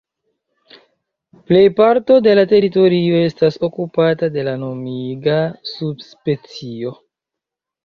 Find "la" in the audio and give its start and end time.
2.39-2.45, 4.49-4.57